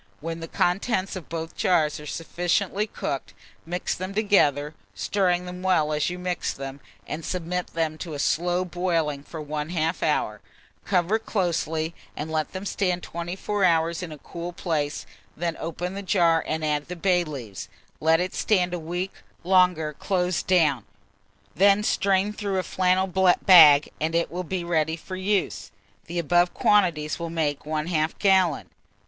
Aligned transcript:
When 0.19 0.39
the 0.39 0.47
contents 0.47 1.15
of 1.15 1.29
both 1.29 1.55
jars 1.55 1.99
are 1.99 2.07
sufficiently 2.07 2.87
cooked, 2.87 3.35
mix 3.67 3.93
them 3.93 4.15
together, 4.15 4.73
stirring 4.95 5.45
them 5.45 5.61
well 5.61 5.93
as 5.93 6.09
you 6.09 6.17
mix 6.17 6.53
them, 6.53 6.79
and 7.05 7.23
submit 7.23 7.67
them 7.67 7.99
to 7.99 8.15
a 8.15 8.17
slow 8.17 8.65
boiling 8.65 9.21
for 9.21 9.39
1/2 9.45 10.01
hour; 10.01 10.41
cover 10.85 11.19
closely, 11.19 11.93
and 12.17 12.31
let 12.31 12.51
them 12.51 12.65
stand 12.65 13.03
24 13.03 13.63
hours 13.63 14.01
in 14.01 14.11
a 14.11 14.17
cool 14.17 14.51
place; 14.53 15.05
then 15.37 15.55
open 15.59 15.93
the 15.93 16.01
jar 16.01 16.43
and 16.47 16.65
add 16.65 16.87
the 16.87 16.95
bay 16.95 17.23
leaves; 17.23 17.69
let 17.99 18.19
it 18.19 18.33
stand 18.33 18.73
a 18.73 18.79
week 18.79 19.13
longer 19.43 19.93
closed 19.93 20.47
down, 20.47 20.83
when 21.53 21.83
strain 21.83 22.33
through 22.33 22.57
a 22.57 22.63
flannel 22.63 23.05
bag, 23.05 23.91
and 24.01 24.15
it 24.15 24.31
will 24.31 24.41
be 24.43 24.63
ready 24.63 24.95
for 24.97 25.15
use. 25.15 25.69
The 26.07 26.17
above 26.17 26.55
quantities 26.55 27.19
will 27.19 27.29
make 27.29 27.59
1/2 27.67 28.17
gallon. 28.17 28.71